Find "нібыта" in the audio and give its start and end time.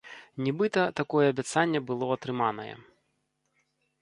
0.45-0.81